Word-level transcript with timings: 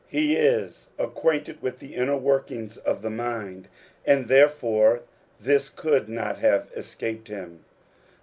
He 0.07 0.35
is 0.35 0.89
acquainted 0.97 1.61
with 1.61 1.77
the 1.77 1.93
inner 1.93 2.17
workings 2.17 2.77
of 2.77 3.03
the 3.03 3.11
mind, 3.11 3.67
and 4.03 4.27
therefore 4.29 5.01
this 5.39 5.69
could 5.69 6.09
not 6.09 6.39
have 6.39 6.71
escaped 6.75 7.27
him. 7.27 7.63